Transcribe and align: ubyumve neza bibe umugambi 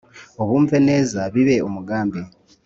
ubyumve 0.41 0.77
neza 0.89 1.19
bibe 1.33 1.55
umugambi 1.67 2.19